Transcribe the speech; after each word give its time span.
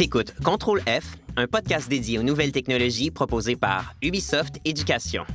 T'écoutes 0.00 0.32
Contrôle 0.42 0.80
F, 0.86 1.18
un 1.36 1.46
podcast 1.46 1.86
dédié 1.86 2.18
aux 2.18 2.22
nouvelles 2.22 2.52
technologies 2.52 3.10
proposé 3.10 3.54
par 3.54 3.94
Ubisoft 4.00 4.54
Éducation. 4.64 5.26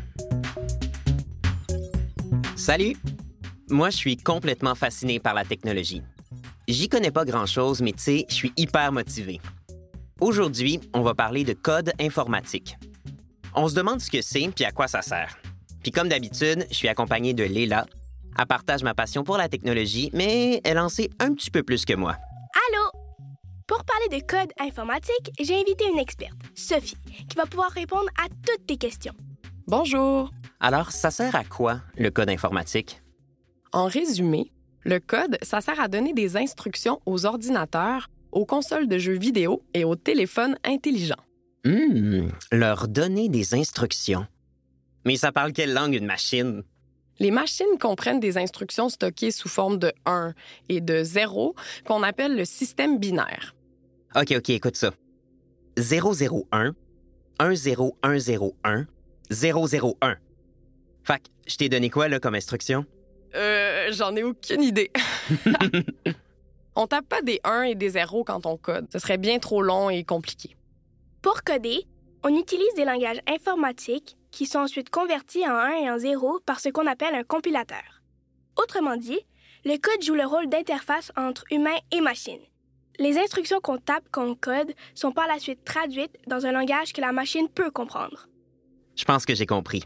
Salut! 2.55 2.95
Moi, 3.69 3.91
je 3.91 3.97
suis 3.97 4.17
complètement 4.17 4.73
fasciné 4.73 5.19
par 5.19 5.35
la 5.35 5.45
technologie. 5.45 6.01
J'y 6.67 6.89
connais 6.89 7.11
pas 7.11 7.25
grand-chose, 7.25 7.83
mais 7.83 7.91
tu 7.91 8.01
sais, 8.01 8.25
je 8.27 8.33
suis 8.33 8.53
hyper 8.57 8.91
motivé. 8.91 9.39
Aujourd'hui, 10.19 10.79
on 10.95 11.03
va 11.03 11.13
parler 11.13 11.43
de 11.43 11.53
code 11.53 11.91
informatique. 11.99 12.75
On 13.53 13.67
se 13.67 13.75
demande 13.75 14.01
ce 14.01 14.09
que 14.09 14.23
c'est 14.23 14.47
puis 14.47 14.65
à 14.65 14.71
quoi 14.71 14.87
ça 14.87 15.03
sert. 15.03 15.37
Puis 15.83 15.91
comme 15.91 16.09
d'habitude, 16.09 16.65
je 16.71 16.75
suis 16.75 16.87
accompagné 16.87 17.35
de 17.35 17.43
Léla. 17.43 17.85
Elle 18.35 18.47
partage 18.47 18.81
ma 18.81 18.95
passion 18.95 19.23
pour 19.23 19.37
la 19.37 19.47
technologie, 19.47 20.09
mais 20.11 20.59
elle 20.63 20.79
en 20.79 20.89
sait 20.89 21.11
un 21.19 21.35
petit 21.35 21.51
peu 21.51 21.61
plus 21.61 21.85
que 21.85 21.93
moi. 21.93 22.17
Pour 23.67 23.83
parler 23.83 24.19
de 24.19 24.25
code 24.27 24.51
informatique, 24.59 25.31
j'ai 25.39 25.55
invité 25.55 25.85
une 25.91 25.97
experte, 25.97 26.37
Sophie, 26.53 26.97
qui 27.27 27.35
va 27.35 27.47
pouvoir 27.47 27.71
répondre 27.71 28.07
à 28.23 28.27
toutes 28.45 28.67
tes 28.67 28.77
questions. 28.77 29.15
Bonjour. 29.65 30.29
Alors, 30.59 30.91
ça 30.91 31.09
sert 31.09 31.35
à 31.35 31.43
quoi, 31.43 31.81
le 31.97 32.11
code 32.11 32.29
informatique? 32.29 33.01
En 33.73 33.87
résumé, 33.87 34.51
le 34.83 34.99
code, 34.99 35.39
ça 35.41 35.61
sert 35.61 35.79
à 35.79 35.87
donner 35.87 36.13
des 36.13 36.37
instructions 36.37 37.01
aux 37.07 37.25
ordinateurs, 37.25 38.11
aux 38.31 38.45
consoles 38.45 38.87
de 38.87 38.99
jeux 38.99 39.17
vidéo 39.17 39.63
et 39.73 39.83
aux 39.83 39.95
téléphones 39.95 40.59
intelligents. 40.63 41.15
Hum, 41.65 42.31
leur 42.51 42.87
donner 42.87 43.29
des 43.29 43.55
instructions. 43.55 44.27
Mais 45.05 45.15
ça 45.15 45.31
parle 45.31 45.53
quelle 45.53 45.73
langue, 45.73 45.95
une 45.95 46.05
machine? 46.05 46.61
Les 47.17 47.31
machines 47.31 47.79
comprennent 47.79 48.19
des 48.19 48.37
instructions 48.37 48.89
stockées 48.89 49.31
sous 49.31 49.49
forme 49.49 49.79
de 49.79 49.91
1 50.05 50.33
et 50.69 50.81
de 50.81 51.01
0 51.01 51.55
qu'on 51.85 52.03
appelle 52.03 52.35
le 52.35 52.45
système 52.45 52.99
binaire. 52.99 53.54
OK, 54.15 54.33
OK, 54.37 54.49
écoute 54.49 54.77
ça. 54.77 54.91
001, 55.77 56.73
10101, 57.37 58.85
001. 59.29 60.15
Fait 61.03 61.19
que, 61.19 61.23
je 61.47 61.57
t'ai 61.57 61.67
donné 61.67 61.89
quoi, 61.89 62.07
là, 62.07 62.21
comme 62.21 62.35
instruction? 62.35 62.85
Euh, 63.35 63.89
j'en 63.91 64.15
ai 64.15 64.23
aucune 64.23 64.63
idée. 64.63 64.89
on 66.75 66.87
tape 66.87 67.09
pas 67.09 67.21
des 67.21 67.41
1 67.43 67.63
et 67.63 67.75
des 67.75 67.89
0 67.89 68.23
quand 68.23 68.45
on 68.45 68.55
code. 68.55 68.87
Ce 68.93 68.99
serait 68.99 69.17
bien 69.17 69.39
trop 69.39 69.61
long 69.61 69.89
et 69.89 70.05
compliqué. 70.05 70.55
Pour 71.21 71.43
coder, 71.43 71.85
on 72.23 72.33
utilise 72.37 72.73
des 72.77 72.85
langages 72.85 73.19
informatiques 73.27 74.15
qui 74.31 74.45
sont 74.45 74.59
ensuite 74.59 74.89
convertis 74.89 75.45
en 75.45 75.55
1 75.55 75.71
et 75.83 75.91
en 75.91 75.97
0 75.97 76.39
par 76.45 76.61
ce 76.61 76.69
qu'on 76.69 76.87
appelle 76.87 77.15
un 77.15 77.23
compilateur. 77.23 78.01
Autrement 78.55 78.95
dit, 78.95 79.19
le 79.65 79.77
code 79.77 80.01
joue 80.01 80.15
le 80.15 80.25
rôle 80.25 80.47
d'interface 80.47 81.11
entre 81.17 81.43
humain 81.51 81.75
et 81.91 81.99
machine. 81.99 82.39
Les 82.99 83.17
instructions 83.17 83.59
qu'on 83.59 83.77
tape 83.77 84.05
quand 84.11 84.25
on 84.25 84.35
code 84.35 84.73
sont 84.93 85.11
par 85.11 85.27
la 85.27 85.39
suite 85.39 85.63
traduites 85.65 86.17
dans 86.27 86.45
un 86.45 86.51
langage 86.51 86.93
que 86.93 87.01
la 87.01 87.11
machine 87.11 87.49
peut 87.49 87.71
comprendre. 87.71 88.27
Je 88.95 89.03
pense 89.03 89.25
que 89.25 89.35
j'ai 89.35 89.45
compris. 89.45 89.83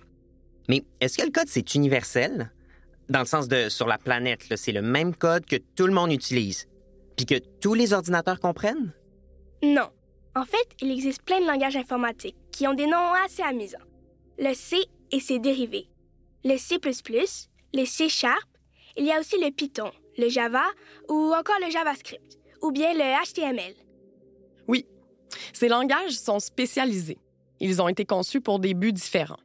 Mais 0.68 0.84
est-ce 1.02 1.18
que 1.18 1.26
le 1.26 1.32
code, 1.32 1.48
c'est 1.48 1.74
universel? 1.74 2.52
Dans 3.10 3.20
le 3.20 3.26
sens 3.26 3.48
de 3.48 3.70
sur 3.70 3.88
la 3.88 3.98
planète, 3.98 4.46
c'est 4.56 4.72
le 4.72 4.84
même 4.84 5.16
code 5.16 5.46
que 5.46 5.56
tout 5.56 5.88
le 5.88 5.94
monde 5.94 6.12
utilise, 6.12 6.68
puis 7.18 7.26
que 7.26 7.40
tous 7.60 7.74
les 7.74 7.94
ordinateurs 7.94 8.40
comprennent? 8.40 8.94
Non. 9.64 9.90
En 10.36 10.46
fait, 10.46 10.68
il 10.80 10.92
existe 10.92 11.24
plein 11.24 11.42
de 11.42 11.48
langages 11.48 11.76
informatiques 11.76 12.38
qui 12.52 12.68
ont 12.68 12.76
des 12.76 12.86
noms 12.86 13.14
assez 13.26 13.42
amusants. 13.42 13.80
Le 14.38 14.54
C 14.54 14.78
et 15.12 15.20
ses 15.20 15.40
dérivés. 15.40 15.90
Le 16.46 16.58
C++, 16.58 16.78
le 17.74 17.86
C 17.86 18.10
Sharp, 18.10 18.48
il 18.96 19.06
y 19.06 19.12
a 19.12 19.20
aussi 19.20 19.38
le 19.44 19.52
Python, 19.52 19.92
le 20.18 20.30
Java 20.30 20.64
ou 21.10 21.34
encore 21.34 21.58
le 21.66 21.72
JavaScript, 21.72 22.39
ou 22.62 22.72
bien 22.72 22.94
le 22.94 23.26
HTML. 23.26 23.74
Oui, 24.68 24.86
ces 25.54 25.68
langages 25.68 26.14
sont 26.14 26.40
spécialisés. 26.40 27.18
Ils 27.60 27.82
ont 27.82 27.88
été 27.88 28.06
conçus 28.06 28.42
pour 28.42 28.60
des 28.60 28.74
buts 28.74 28.94
différents. 28.94 29.40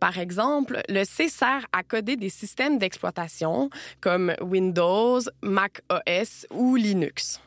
Par 0.00 0.18
exemple, 0.18 0.80
le 0.88 1.04
C 1.04 1.28
sert 1.28 1.66
à 1.72 1.82
coder 1.82 2.16
des 2.16 2.30
systèmes 2.30 2.78
d'exploitation 2.78 3.68
comme 4.00 4.34
Windows, 4.40 5.20
Mac 5.42 5.82
OS 5.92 6.46
ou 6.50 6.76
Linux. 6.76 7.38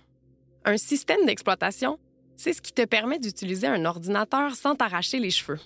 Un 0.64 0.78
système 0.78 1.26
d'exploitation, 1.26 1.98
c'est 2.36 2.54
ce 2.54 2.62
qui 2.62 2.72
te 2.72 2.86
permet 2.86 3.18
d'utiliser 3.18 3.68
un 3.68 3.86
ordinateur 3.86 4.56
sans 4.56 4.76
t'arracher 4.76 5.20
les 5.20 5.32
cheveux. 5.32 5.60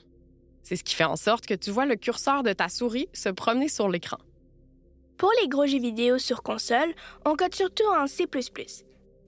C'est 0.63 0.77
ce 0.77 0.83
qui 0.83 0.95
fait 0.95 1.03
en 1.03 1.17
sorte 1.17 1.45
que 1.45 1.53
tu 1.53 1.71
vois 1.71 1.85
le 1.85 1.95
curseur 1.95 2.41
de 2.43 2.53
ta 2.53 2.69
souris 2.69 3.09
se 3.13 3.29
promener 3.29 3.67
sur 3.67 3.89
l'écran. 3.89 4.17
Pour 5.17 5.31
les 5.41 5.49
gros 5.49 5.65
jeux 5.65 5.79
vidéo 5.79 6.19
sur 6.19 6.41
console, 6.41 6.93
on 7.25 7.35
code 7.35 7.55
surtout 7.55 7.87
en 7.95 8.07
C++. 8.07 8.25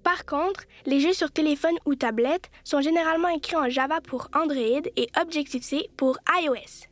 Par 0.09 0.25
contre, 0.25 0.63
les 0.87 1.01
jeux 1.01 1.13
sur 1.13 1.29
téléphone 1.29 1.75
ou 1.85 1.93
tablette 1.93 2.49
sont 2.63 2.81
généralement 2.81 3.27
écrits 3.27 3.55
en 3.55 3.69
Java 3.69 4.01
pour 4.01 4.27
Android 4.33 4.81
et 4.95 5.07
Objective-C 5.21 5.91
pour 5.97 6.17
iOS. 6.41 6.87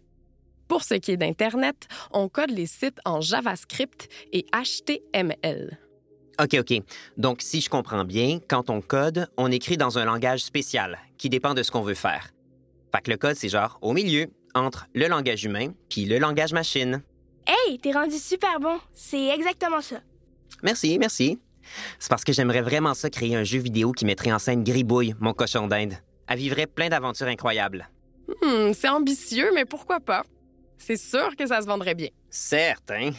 Pour 0.67 0.83
ce 0.83 0.94
qui 0.94 1.13
est 1.13 1.17
d'Internet, 1.17 1.88
on 2.11 2.29
code 2.29 2.51
les 2.51 2.67
sites 2.67 3.00
en 3.06 3.19
JavaScript 3.19 4.07
et 4.31 4.45
HTML. 4.53 5.79
OK, 6.39 6.57
OK. 6.59 6.83
Donc, 7.17 7.41
si 7.41 7.59
je 7.59 7.72
comprends 7.72 8.06
bien, 8.06 8.38
quand 8.47 8.69
on 8.69 8.81
code, 8.81 9.27
on 9.35 9.51
écrit 9.51 9.77
dans 9.77 9.97
un 9.97 10.06
langage 10.06 10.41
spécial 10.41 11.00
qui 11.17 11.29
dépend 11.29 11.56
de 11.56 11.63
ce 11.63 11.72
qu'on 11.72 11.81
veut 11.81 11.95
faire. 11.95 12.29
Fait 12.94 13.01
que 13.01 13.09
le 13.09 13.17
code, 13.17 13.35
c'est 13.35 13.50
genre 13.50 13.79
au 13.81 13.94
milieu, 13.94 14.27
entre 14.53 14.85
le 14.94 15.07
langage 15.07 15.44
humain 15.44 15.69
puis 15.89 16.06
le 16.06 16.19
langage 16.19 16.53
machine. 16.53 17.01
Hey, 17.47 17.79
t'es 17.79 17.94
rendu 17.94 18.19
super 18.19 18.59
bon. 18.59 18.77
C'est 18.94 19.29
exactement 19.29 19.81
ça. 19.81 20.01
Merci, 20.61 21.00
merci. 21.00 21.39
C'est 22.00 22.09
parce 22.09 22.23
que 22.23 22.33
j'aimerais 22.33 22.61
vraiment 22.61 22.94
ça 22.94 23.09
créer 23.09 23.35
un 23.35 23.44
jeu 23.44 23.59
vidéo 23.59 23.91
qui 23.91 24.05
mettrait 24.05 24.31
en 24.31 24.39
scène 24.39 24.63
Gribouille, 24.63 25.16
mon 25.19 25.33
cochon 25.33 25.67
d'Inde. 25.67 25.94
Elle 26.28 26.39
vivrait 26.39 26.67
plein 26.67 26.89
d'aventures 26.89 27.28
incroyables. 27.28 27.89
Hmm, 28.41 28.73
c'est 28.73 28.89
ambitieux, 28.89 29.51
mais 29.53 29.66
pourquoi 29.66 30.00
pas? 30.00 30.23
C'est 30.77 30.97
sûr 30.97 31.35
que 31.35 31.47
ça 31.47 31.61
se 31.61 31.67
vendrait 31.67 31.95
bien. 31.95 32.09
Certain. 32.29 33.11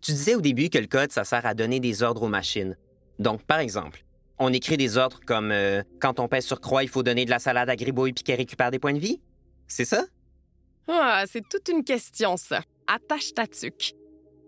Tu 0.00 0.12
disais 0.12 0.34
au 0.34 0.40
début 0.40 0.70
que 0.70 0.78
le 0.78 0.86
code, 0.86 1.12
ça 1.12 1.24
sert 1.24 1.44
à 1.44 1.54
donner 1.54 1.80
des 1.80 2.02
ordres 2.02 2.22
aux 2.22 2.28
machines. 2.28 2.76
Donc, 3.18 3.42
par 3.42 3.58
exemple, 3.58 4.04
on 4.38 4.52
écrit 4.52 4.76
des 4.76 4.96
ordres 4.96 5.20
comme 5.26 5.50
euh, 5.50 5.82
quand 6.00 6.20
on 6.20 6.28
pèse 6.28 6.44
sur 6.44 6.60
croix, 6.60 6.82
il 6.82 6.88
faut 6.88 7.02
donner 7.02 7.24
de 7.24 7.30
la 7.30 7.38
salade 7.38 7.68
à 7.68 7.76
Gribouille 7.76 8.12
puis 8.12 8.22
qu'elle 8.22 8.36
récupère 8.36 8.70
des 8.70 8.78
points 8.78 8.92
de 8.92 8.98
vie. 8.98 9.20
C'est 9.66 9.84
ça? 9.84 10.04
Ah, 10.88 11.24
c'est 11.26 11.46
toute 11.48 11.68
une 11.68 11.82
question, 11.82 12.36
ça. 12.36 12.62
Attache 12.86 13.34
ta 13.34 13.46
tuque. 13.46 13.94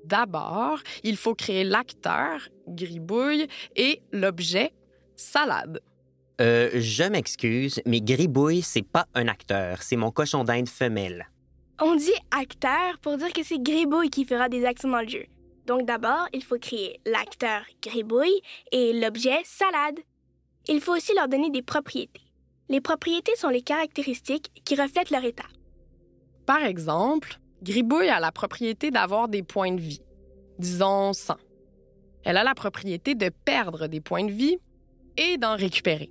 D'abord, 0.09 0.79
il 1.03 1.19
faut 1.19 1.35
créer 1.35 1.65
l'acteur, 1.65 2.49
gribouille, 2.67 3.47
et 3.77 4.01
l'objet, 4.11 4.73
salade. 5.17 5.83
Euh, 6.41 6.71
je 6.77 7.05
m'excuse, 7.05 7.83
mais 7.85 8.01
Gribouille, 8.01 8.63
c'est 8.63 8.87
pas 8.87 9.07
un 9.15 9.29
acteur, 9.29 9.83
c'est 9.83 9.97
mon 9.97 10.11
cochon 10.11 10.45
d'Inde 10.45 10.69
femelle. 10.69 11.29
On 11.79 11.95
dit 11.95 12.15
acteur 12.31 12.99
pour 13.03 13.19
dire 13.19 13.33
que 13.35 13.43
c'est 13.43 13.63
Gribouille 13.63 14.09
qui 14.09 14.25
fera 14.25 14.49
des 14.49 14.65
actions 14.65 14.89
dans 14.89 15.03
le 15.03 15.09
jeu. 15.09 15.27
Donc 15.67 15.85
d'abord, 15.85 16.27
il 16.33 16.43
faut 16.43 16.59
créer 16.59 17.01
l'acteur 17.05 17.61
Gribouille 17.83 18.41
et 18.73 18.99
l'objet 18.99 19.41
salade. 19.45 19.99
Il 20.69 20.81
faut 20.81 20.97
aussi 20.97 21.13
leur 21.15 21.29
donner 21.29 21.51
des 21.51 21.63
propriétés. 21.63 22.23
Les 22.71 22.81
propriétés 22.81 23.37
sont 23.37 23.51
les 23.51 23.63
caractéristiques 23.63 24.51
qui 24.65 24.75
reflètent 24.75 25.11
leur 25.11 25.25
état. 25.25 25.49
Par 26.47 26.65
exemple, 26.65 27.39
Gribouille 27.63 28.09
a 28.09 28.21
la 28.21 28.33
propriété 28.33 28.91
d'avoir 28.91 29.29
des 29.29 29.43
points 29.43 29.73
de 29.73 29.81
vie, 29.81 30.03
disons 30.59 31.13
100. 31.13 31.37
Elle 32.25 32.37
a 32.37 32.45
la 32.45 32.55
propriété 32.55 33.15
de 33.15 33.31
perdre 33.45 33.87
des 33.87 34.01
points 34.01 34.25
de 34.25 34.33
vie 34.33 34.59
et 35.17 35.39
d'en 35.39 35.57
récupérer. 35.57 36.11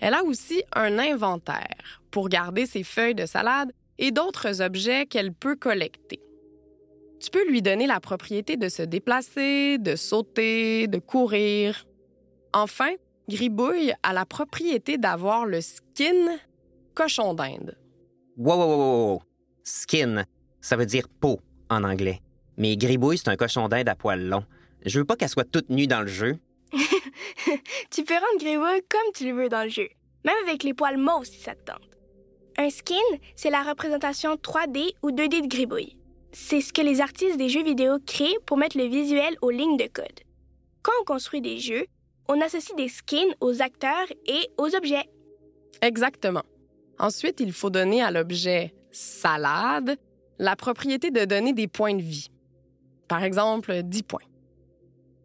Elle 0.00 0.14
a 0.14 0.22
aussi 0.24 0.62
un 0.74 0.98
inventaire 0.98 2.02
pour 2.10 2.28
garder 2.28 2.66
ses 2.66 2.82
feuilles 2.82 3.14
de 3.14 3.26
salade 3.26 3.72
et 3.98 4.10
d'autres 4.10 4.62
objets 4.62 5.06
qu'elle 5.06 5.32
peut 5.32 5.56
collecter. 5.56 6.20
Tu 7.20 7.30
peux 7.30 7.48
lui 7.48 7.62
donner 7.62 7.86
la 7.86 7.98
propriété 7.98 8.56
de 8.56 8.68
se 8.68 8.82
déplacer, 8.82 9.78
de 9.78 9.96
sauter, 9.96 10.86
de 10.86 10.98
courir. 10.98 11.84
Enfin, 12.52 12.90
Gribouille 13.28 13.92
a 14.04 14.12
la 14.12 14.24
propriété 14.24 14.98
d'avoir 14.98 15.44
le 15.44 15.60
skin 15.60 16.38
cochon 16.94 17.34
d'Inde. 17.34 17.76
Wow, 18.36 18.56
wow, 18.56 18.66
wow, 18.66 19.12
wow. 19.12 19.22
Skin, 19.64 20.24
ça 20.60 20.76
veut 20.76 20.86
dire 20.86 21.08
peau 21.08 21.40
en 21.70 21.84
anglais. 21.84 22.20
Mais 22.56 22.76
Gribouille, 22.76 23.18
c'est 23.18 23.28
un 23.28 23.36
cochon 23.36 23.68
d'Inde 23.68 23.88
à 23.88 23.94
poils 23.94 24.28
longs. 24.28 24.44
Je 24.84 24.98
veux 24.98 25.04
pas 25.04 25.16
qu'elle 25.16 25.28
soit 25.28 25.50
toute 25.50 25.70
nue 25.70 25.86
dans 25.86 26.00
le 26.00 26.08
jeu. 26.08 26.38
tu 27.90 28.04
peux 28.04 28.14
rendre 28.14 28.38
Gribouille 28.38 28.82
comme 28.88 29.12
tu 29.14 29.24
le 29.24 29.32
veux 29.32 29.48
dans 29.48 29.62
le 29.62 29.70
jeu, 29.70 29.88
même 30.24 30.36
avec 30.46 30.62
les 30.62 30.74
poils 30.74 30.98
mauves 30.98 31.24
si 31.24 31.38
ça 31.38 31.54
te 31.54 31.64
tente. 31.64 31.88
Un 32.56 32.70
skin, 32.70 32.96
c'est 33.36 33.50
la 33.50 33.62
représentation 33.62 34.34
3D 34.34 34.90
ou 35.02 35.10
2D 35.10 35.42
de 35.42 35.48
Gribouille. 35.48 35.96
C'est 36.32 36.60
ce 36.60 36.72
que 36.72 36.82
les 36.82 37.00
artistes 37.00 37.38
des 37.38 37.48
jeux 37.48 37.62
vidéo 37.62 37.98
créent 38.04 38.38
pour 38.44 38.56
mettre 38.56 38.76
le 38.76 38.84
visuel 38.84 39.36
aux 39.42 39.50
lignes 39.50 39.76
de 39.76 39.86
code. 39.86 40.06
Quand 40.82 40.92
on 41.00 41.04
construit 41.04 41.40
des 41.40 41.58
jeux, 41.58 41.86
on 42.28 42.40
associe 42.40 42.76
des 42.76 42.88
skins 42.88 43.34
aux 43.40 43.62
acteurs 43.62 44.06
et 44.26 44.48
aux 44.58 44.74
objets. 44.74 45.08
Exactement. 45.80 46.42
Ensuite, 46.98 47.40
il 47.40 47.52
faut 47.52 47.70
donner 47.70 48.02
à 48.02 48.10
l'objet 48.10 48.74
salade 48.90 49.96
la 50.38 50.56
propriété 50.56 51.10
de 51.10 51.24
donner 51.24 51.52
des 51.52 51.68
points 51.68 51.94
de 51.94 52.02
vie. 52.02 52.28
Par 53.08 53.22
exemple, 53.22 53.82
10 53.82 54.02
points. 54.02 54.20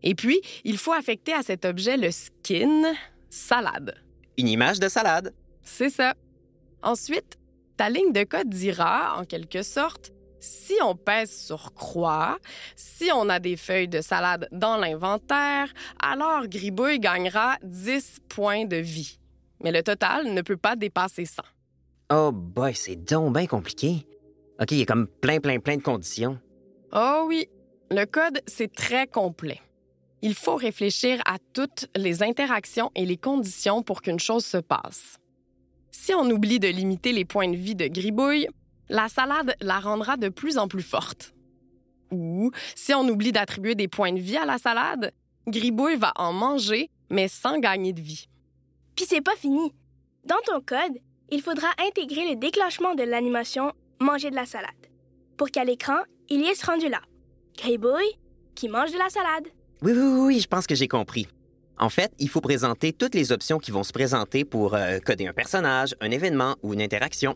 Et 0.01 0.15
puis, 0.15 0.41
il 0.63 0.77
faut 0.77 0.93
affecter 0.93 1.33
à 1.33 1.43
cet 1.43 1.65
objet 1.65 1.97
le 1.97 2.11
skin 2.11 2.93
salade. 3.29 3.95
une 4.37 4.47
image 4.47 4.79
de 4.79 4.89
salade. 4.89 5.33
C'est 5.61 5.89
ça. 5.89 6.13
Ensuite, 6.81 7.37
ta 7.77 7.89
ligne 7.89 8.11
de 8.11 8.23
code 8.23 8.49
dira, 8.49 9.17
en 9.17 9.25
quelque 9.25 9.63
sorte, 9.63 10.11
si 10.39 10.73
on 10.83 10.95
pèse 10.95 11.31
sur 11.31 11.73
croix, 11.73 12.37
si 12.75 13.09
on 13.13 13.29
a 13.29 13.39
des 13.39 13.55
feuilles 13.55 13.87
de 13.87 14.01
salade 14.01 14.49
dans 14.51 14.75
l'inventaire, 14.75 15.73
alors 16.01 16.47
Gribouille 16.47 16.99
gagnera 16.99 17.57
10 17.63 18.17
points 18.27 18.65
de 18.65 18.75
vie. 18.77 19.19
Mais 19.63 19.71
le 19.71 19.81
total 19.81 20.33
ne 20.33 20.41
peut 20.41 20.57
pas 20.57 20.75
dépasser 20.75 21.25
100. 21.25 21.41
Oh 22.11 22.31
boy, 22.33 22.75
c'est 22.75 22.97
donc 22.97 23.33
bien 23.33 23.47
compliqué. 23.47 24.05
OK, 24.63 24.71
il 24.71 24.79
y 24.79 24.83
a 24.83 24.85
comme 24.85 25.07
plein, 25.07 25.41
plein, 25.41 25.59
plein 25.59 25.75
de 25.75 25.81
conditions. 25.81 26.39
Oh 26.93 27.25
oui, 27.27 27.49
le 27.91 28.05
code, 28.05 28.39
c'est 28.47 28.73
très 28.73 29.07
complet. 29.07 29.59
Il 30.21 30.35
faut 30.35 30.55
réfléchir 30.55 31.21
à 31.25 31.35
toutes 31.51 31.87
les 31.97 32.23
interactions 32.23 32.89
et 32.95 33.05
les 33.05 33.17
conditions 33.17 33.83
pour 33.83 34.01
qu'une 34.01 34.19
chose 34.19 34.45
se 34.45 34.55
passe. 34.55 35.19
Si 35.91 36.13
on 36.13 36.29
oublie 36.29 36.61
de 36.61 36.69
limiter 36.69 37.11
les 37.11 37.25
points 37.25 37.49
de 37.49 37.57
vie 37.57 37.75
de 37.75 37.87
Gribouille, 37.87 38.47
la 38.87 39.09
salade 39.09 39.53
la 39.59 39.81
rendra 39.81 40.15
de 40.15 40.29
plus 40.29 40.57
en 40.57 40.69
plus 40.69 40.81
forte. 40.81 41.33
Ou 42.11 42.49
si 42.73 42.93
on 42.93 43.05
oublie 43.09 43.33
d'attribuer 43.33 43.75
des 43.75 43.89
points 43.89 44.13
de 44.13 44.19
vie 44.19 44.37
à 44.37 44.45
la 44.45 44.59
salade, 44.59 45.11
Gribouille 45.45 45.97
va 45.97 46.13
en 46.15 46.31
manger, 46.31 46.89
mais 47.09 47.27
sans 47.27 47.59
gagner 47.59 47.91
de 47.91 48.01
vie. 48.01 48.29
Puis 48.95 49.03
c'est 49.09 49.19
pas 49.19 49.35
fini. 49.35 49.73
Dans 50.23 50.39
ton 50.45 50.61
code, 50.61 51.01
il 51.31 51.41
faudra 51.41 51.67
intégrer 51.85 52.29
le 52.29 52.37
déclenchement 52.37 52.95
de 52.95 53.03
l'animation 53.03 53.73
Manger 54.03 54.31
de 54.31 54.35
la 54.35 54.45
salade 54.45 54.69
pour 55.37 55.49
qu'à 55.49 55.63
l'écran, 55.63 55.97
il 56.29 56.41
y 56.41 56.45
ait 56.45 56.55
ce 56.55 56.65
rendu-là. 56.65 56.99
Gribouille 57.57 58.19
qui 58.53 58.67
mange 58.67 58.91
de 58.91 58.97
la 58.97 59.09
salade. 59.09 59.47
Oui, 59.81 59.93
oui, 59.93 60.01
oui, 60.01 60.19
oui, 60.19 60.39
je 60.41 60.47
pense 60.47 60.67
que 60.67 60.75
j'ai 60.75 60.89
compris. 60.89 61.27
En 61.79 61.89
fait, 61.89 62.11
il 62.19 62.29
faut 62.29 62.41
présenter 62.41 62.91
toutes 62.91 63.15
les 63.15 63.31
options 63.31 63.59
qui 63.59 63.71
vont 63.71 63.83
se 63.83 63.93
présenter 63.93 64.43
pour 64.43 64.75
euh, 64.75 64.99
coder 64.99 65.27
un 65.27 65.33
personnage, 65.33 65.95
un 66.01 66.11
événement 66.11 66.55
ou 66.63 66.73
une 66.73 66.81
interaction. 66.81 67.35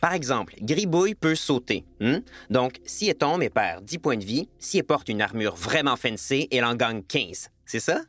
Par 0.00 0.12
exemple, 0.12 0.54
Gribouille 0.60 1.14
peut 1.14 1.36
sauter. 1.36 1.84
hmm? 2.00 2.18
Donc, 2.50 2.80
si 2.84 3.08
elle 3.08 3.14
tombe, 3.14 3.42
elle 3.42 3.50
perd 3.50 3.84
10 3.84 3.98
points 3.98 4.16
de 4.16 4.24
vie. 4.24 4.48
Si 4.58 4.78
elle 4.78 4.84
porte 4.84 5.08
une 5.08 5.22
armure 5.22 5.54
vraiment 5.54 5.96
fancy, 5.96 6.48
elle 6.50 6.64
en 6.64 6.74
gagne 6.74 7.04
15. 7.04 7.50
C'est 7.66 7.80
ça? 7.80 8.00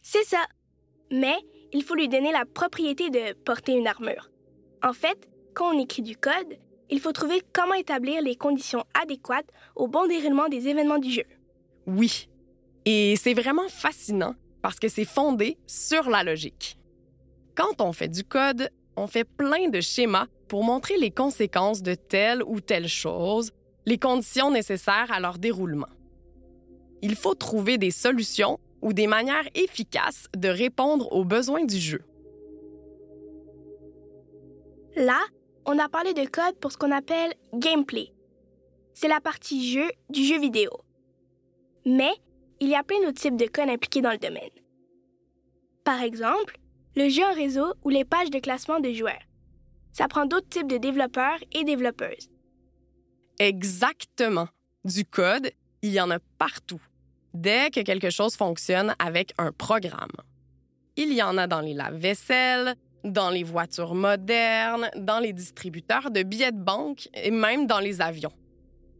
C'est 0.00 0.24
ça. 0.24 0.44
Mais 1.10 1.36
il 1.74 1.84
faut 1.84 1.94
lui 1.94 2.08
donner 2.08 2.32
la 2.32 2.46
propriété 2.46 3.10
de 3.10 3.34
porter 3.34 3.72
une 3.72 3.86
armure. 3.86 4.30
En 4.82 4.94
fait, 4.94 5.28
quand 5.54 5.74
on 5.74 5.78
écrit 5.78 6.02
du 6.02 6.16
code, 6.16 6.58
il 6.90 7.00
faut 7.00 7.12
trouver 7.12 7.42
comment 7.52 7.74
établir 7.74 8.22
les 8.22 8.36
conditions 8.36 8.84
adéquates 9.00 9.48
au 9.76 9.88
bon 9.88 10.06
déroulement 10.06 10.48
des 10.48 10.68
événements 10.68 10.98
du 10.98 11.10
jeu. 11.10 11.24
Oui. 11.86 12.28
Et 12.84 13.16
c'est 13.16 13.34
vraiment 13.34 13.68
fascinant 13.68 14.34
parce 14.62 14.78
que 14.78 14.88
c'est 14.88 15.04
fondé 15.04 15.58
sur 15.66 16.08
la 16.10 16.22
logique. 16.22 16.78
Quand 17.54 17.80
on 17.80 17.92
fait 17.92 18.08
du 18.08 18.24
code, 18.24 18.70
on 18.96 19.06
fait 19.06 19.24
plein 19.24 19.68
de 19.68 19.80
schémas 19.80 20.26
pour 20.48 20.64
montrer 20.64 20.96
les 20.98 21.10
conséquences 21.10 21.82
de 21.82 21.94
telle 21.94 22.42
ou 22.44 22.60
telle 22.60 22.88
chose, 22.88 23.50
les 23.86 23.98
conditions 23.98 24.50
nécessaires 24.50 25.10
à 25.10 25.20
leur 25.20 25.38
déroulement. 25.38 25.88
Il 27.02 27.16
faut 27.16 27.34
trouver 27.34 27.78
des 27.78 27.90
solutions 27.90 28.58
ou 28.82 28.92
des 28.92 29.06
manières 29.06 29.48
efficaces 29.54 30.26
de 30.36 30.48
répondre 30.48 31.12
aux 31.12 31.24
besoins 31.24 31.64
du 31.64 31.78
jeu. 31.78 32.02
Là, 34.96 35.20
on 35.66 35.78
a 35.78 35.88
parlé 35.88 36.14
de 36.14 36.24
code 36.24 36.56
pour 36.60 36.72
ce 36.72 36.76
qu'on 36.76 36.92
appelle 36.92 37.34
gameplay. 37.54 38.12
C'est 38.94 39.08
la 39.08 39.20
partie 39.20 39.72
jeu 39.72 39.90
du 40.10 40.24
jeu 40.24 40.38
vidéo. 40.38 40.70
Mais 41.84 42.12
il 42.60 42.68
y 42.68 42.74
a 42.74 42.82
plein 42.82 43.00
d'autres 43.00 43.20
types 43.20 43.36
de 43.36 43.46
code 43.46 43.68
impliqués 43.68 44.00
dans 44.00 44.12
le 44.12 44.18
domaine. 44.18 44.50
Par 45.84 46.00
exemple, 46.00 46.58
le 46.96 47.08
jeu 47.08 47.24
en 47.24 47.34
réseau 47.34 47.74
ou 47.82 47.90
les 47.90 48.04
pages 48.04 48.30
de 48.30 48.38
classement 48.38 48.80
de 48.80 48.92
joueurs. 48.92 49.22
Ça 49.92 50.08
prend 50.08 50.26
d'autres 50.26 50.48
types 50.48 50.66
de 50.66 50.78
développeurs 50.78 51.38
et 51.52 51.64
développeuses. 51.64 52.30
Exactement. 53.38 54.48
Du 54.84 55.04
code, 55.04 55.50
il 55.82 55.92
y 55.92 56.00
en 56.00 56.10
a 56.10 56.18
partout. 56.38 56.80
Dès 57.32 57.70
que 57.70 57.80
quelque 57.80 58.10
chose 58.10 58.36
fonctionne 58.36 58.94
avec 58.98 59.32
un 59.38 59.50
programme. 59.50 60.12
Il 60.96 61.12
y 61.12 61.22
en 61.22 61.36
a 61.36 61.46
dans 61.46 61.60
les 61.60 61.74
lave-vaisselle, 61.74 62.76
dans 63.04 63.30
les 63.30 63.42
voitures 63.44 63.94
modernes, 63.94 64.90
dans 64.96 65.18
les 65.20 65.32
distributeurs 65.32 66.10
de 66.10 66.22
billets 66.22 66.52
de 66.52 66.58
banque 66.58 67.08
et 67.14 67.30
même 67.30 67.66
dans 67.66 67.78
les 67.80 68.00
avions. 68.00 68.32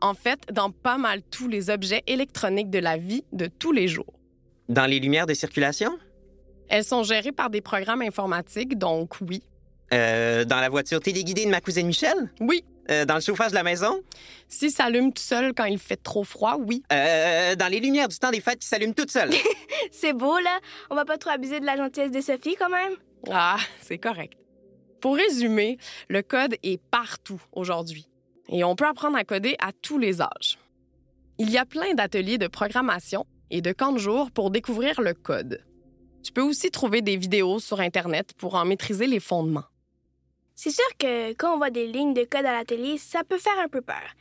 En 0.01 0.15
fait, 0.15 0.41
dans 0.53 0.71
pas 0.71 0.99
mal 0.99 1.23
tous 1.31 1.49
les 1.49 1.71
objets 1.71 2.03
électroniques 2.07 2.71
de 2.71 2.79
la 2.79 2.97
vie 2.99 3.25
de 3.33 3.47
tous 3.47 3.73
les 3.73 3.89
jours. 3.89 4.13
Dans 4.69 4.87
les 4.87 5.01
lumières 5.01 5.27
de 5.27 5.35
circulation? 5.35 5.99
Elles 6.69 6.85
sont 6.85 7.03
gérées 7.03 7.33
par 7.33 7.51
des 7.51 7.61
programmes 7.61 8.03
informatiques, 8.03 8.77
donc 8.79 9.15
oui. 9.21 9.43
Euh, 9.93 10.45
dans 10.45 10.61
la 10.61 10.69
voiture 10.69 11.01
téléguidée 11.01 11.45
de 11.45 11.51
ma 11.51 11.61
cousine 11.61 11.87
Michel? 11.87 12.31
Oui, 12.41 12.65
Euh, 12.91 13.07
dans 13.07 13.15
le 13.15 13.21
chauffage 13.23 13.51
de 13.51 13.55
la 13.55 13.63
maison? 13.63 14.03
si 14.47 14.71
ça 14.71 14.85
allume 14.85 15.11
tout 15.13 15.23
seul 15.23 15.55
quand 15.55 15.65
il 15.65 15.79
fait 15.79 15.97
trop 15.97 16.23
froid, 16.25 16.57
oui. 16.59 16.83
Euh, 16.93 17.55
dans 17.57 17.69
les 17.69 17.81
lumières 17.81 18.09
du 18.09 18.19
temps 18.19 18.31
des 18.31 18.41
fêtes 18.43 18.59
qui 18.59 18.69
s'allument 18.69 18.93
toutes 18.93 19.11
seules? 19.11 19.31
C'est 19.91 20.13
beau, 20.13 20.39
là. 20.39 20.59
On 20.91 20.95
va 20.95 21.07
pas 21.07 21.17
trop 21.17 21.31
abuser 21.31 21.61
de 21.61 21.65
la 21.67 21.77
gentillesse 21.79 22.11
de 22.11 22.21
Sophie, 22.21 22.57
quand 22.59 22.69
même. 22.69 22.93
Ah, 23.31 23.59
c'est 23.81 23.99
correct. 23.99 24.39
Pour 25.01 25.17
résumer, 25.17 25.79
le 26.09 26.23
code 26.23 26.57
est 26.63 26.81
partout 26.91 27.43
aujourd'hui 27.53 28.09
et 28.49 28.65
on 28.65 28.77
peut 28.77 28.87
apprendre 28.87 29.17
à 29.17 29.25
coder 29.25 29.57
à 29.59 29.73
tous 29.73 29.99
les 29.99 30.21
âges. 30.21 30.59
Il 31.39 31.51
y 31.51 31.59
a 31.59 31.65
plein 31.65 31.95
d'ateliers 31.95 32.39
de 32.39 32.47
programmation 32.47 33.27
et 33.51 33.61
de 33.61 33.73
camps 33.73 33.93
de 33.93 33.99
jour 33.99 34.31
pour 34.31 34.51
découvrir 34.51 35.01
le 35.01 35.15
code. 35.15 35.65
Tu 36.23 36.33
peux 36.33 36.43
aussi 36.43 36.71
trouver 36.71 37.03
des 37.03 37.17
vidéos 37.17 37.59
sur 37.59 37.81
Internet 37.81 38.33
pour 38.39 38.55
en 38.55 38.65
maîtriser 38.65 39.07
les 39.07 39.21
fondements. 39.21 39.65
C'est 40.55 40.71
sûr 40.71 40.85
que 40.99 41.33
quand 41.33 41.55
on 41.55 41.59
voit 41.59 41.71
des 41.71 41.87
lignes 41.87 42.15
de 42.15 42.25
code 42.25 42.47
à 42.47 42.53
la 42.53 42.65
télé, 42.65 42.97
ça 42.97 43.25
peut 43.25 43.39
faire 43.39 43.59
un 43.63 43.69
peu 43.69 43.81
peur. 43.81 44.15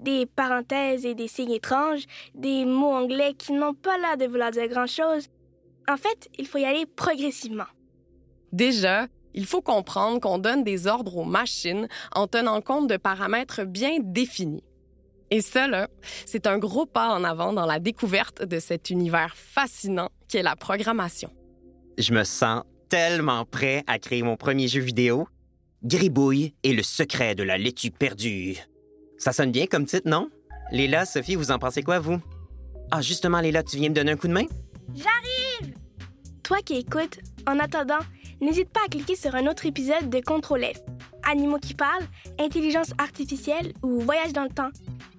Des 0.00 0.26
parenthèses 0.26 1.06
et 1.06 1.14
des 1.14 1.28
signes 1.28 1.52
étranges, 1.52 2.04
des 2.34 2.64
mots 2.64 2.92
anglais 2.92 3.34
qui 3.34 3.52
n'ont 3.52 3.74
pas 3.74 3.98
l'air 3.98 4.16
de 4.16 4.26
vouloir 4.26 4.50
dire 4.50 4.66
grand-chose. 4.68 5.28
En 5.86 5.96
fait, 5.96 6.28
il 6.38 6.46
faut 6.46 6.58
y 6.58 6.64
aller 6.64 6.86
progressivement. 6.86 7.66
Déjà, 8.54 9.08
il 9.34 9.46
faut 9.46 9.62
comprendre 9.62 10.20
qu'on 10.20 10.38
donne 10.38 10.62
des 10.62 10.86
ordres 10.86 11.16
aux 11.16 11.24
machines 11.24 11.88
en 12.14 12.28
tenant 12.28 12.60
compte 12.60 12.88
de 12.88 12.96
paramètres 12.96 13.64
bien 13.64 13.98
définis. 14.00 14.62
Et 15.32 15.40
là, 15.56 15.88
c'est 16.24 16.46
un 16.46 16.58
gros 16.58 16.86
pas 16.86 17.08
en 17.08 17.24
avant 17.24 17.52
dans 17.52 17.66
la 17.66 17.80
découverte 17.80 18.44
de 18.44 18.60
cet 18.60 18.90
univers 18.90 19.34
fascinant 19.36 20.08
qu'est 20.28 20.44
la 20.44 20.54
programmation. 20.54 21.32
Je 21.98 22.12
me 22.12 22.22
sens 22.22 22.62
tellement 22.88 23.44
prêt 23.44 23.82
à 23.88 23.98
créer 23.98 24.22
mon 24.22 24.36
premier 24.36 24.68
jeu 24.68 24.80
vidéo. 24.80 25.26
Gribouille 25.82 26.54
et 26.62 26.74
le 26.74 26.84
secret 26.84 27.34
de 27.34 27.42
la 27.42 27.58
laitue 27.58 27.90
perdue. 27.90 28.56
Ça 29.18 29.32
sonne 29.32 29.50
bien 29.50 29.66
comme 29.66 29.84
titre, 29.84 30.08
non? 30.08 30.30
Léla, 30.70 31.06
Sophie, 31.06 31.34
vous 31.34 31.50
en 31.50 31.58
pensez 31.58 31.82
quoi, 31.82 31.98
vous? 31.98 32.20
Ah, 32.92 33.00
justement, 33.02 33.40
Léla, 33.40 33.64
tu 33.64 33.78
viens 33.78 33.88
me 33.88 33.94
donner 33.94 34.12
un 34.12 34.16
coup 34.16 34.28
de 34.28 34.32
main? 34.32 34.46
Toi 36.44 36.58
qui 36.64 36.74
écoutes, 36.76 37.18
en 37.48 37.58
attendant, 37.58 38.00
n'hésite 38.44 38.68
pas 38.68 38.80
à 38.84 38.88
cliquer 38.88 39.16
sur 39.16 39.34
un 39.34 39.46
autre 39.46 39.66
épisode 39.66 40.10
de 40.10 40.20
Contrôle 40.20 40.64
F. 40.64 40.80
Animaux 41.30 41.58
qui 41.58 41.74
parlent, 41.74 42.06
intelligence 42.38 42.92
artificielle 42.98 43.72
ou 43.82 44.00
voyage 44.00 44.32
dans 44.32 44.42
le 44.42 44.50
temps. 44.50 44.70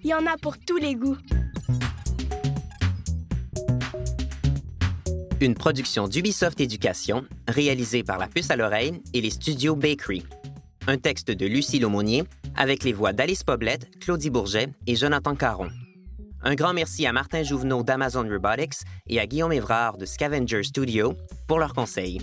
Il 0.04 0.10
y 0.10 0.14
en 0.14 0.26
a 0.28 0.38
pour 0.38 0.58
tous 0.60 0.78
les 0.78 0.96
goûts. 0.96 1.18
Une 5.42 5.56
production 5.56 6.08
d'Ubisoft 6.08 6.62
Éducation, 6.62 7.26
réalisée 7.48 8.04
par 8.04 8.20
La 8.20 8.28
Puce 8.28 8.52
à 8.52 8.56
l'oreille 8.56 9.02
et 9.14 9.22
les 9.22 9.32
studios 9.32 9.76
Bakery. 9.76 10.24
Un 10.88 10.98
texte 10.98 11.32
de 11.32 11.46
Lucie 11.46 11.80
Laumonier, 11.80 12.24
avec 12.56 12.84
les 12.84 12.94
voix 12.94 13.12
d'Alice 13.12 13.44
Poblette, 13.44 14.00
Claudie 14.00 14.30
Bourget 14.30 14.70
et 14.88 14.96
Jonathan 14.96 15.36
Caron. 15.36 15.70
Un 16.44 16.54
grand 16.54 16.74
merci 16.74 17.08
à 17.08 17.12
Martin 17.12 17.42
Jouvenot 17.42 17.84
d'Amazon 17.84 18.30
Robotics 18.30 18.86
et 19.08 19.20
à 19.20 19.26
Guillaume 19.26 19.52
Évrard 19.52 19.98
de 19.98 20.06
Scavenger 20.06 20.62
Studio 20.64 21.16
pour 21.48 21.58
leurs 21.58 21.74
conseils. 21.74 22.20